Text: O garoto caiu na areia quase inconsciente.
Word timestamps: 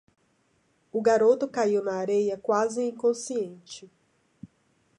O 0.91 0.99
garoto 0.99 1.47
caiu 1.47 1.83
na 1.83 1.93
areia 1.93 2.35
quase 2.35 2.81
inconsciente. 2.83 3.87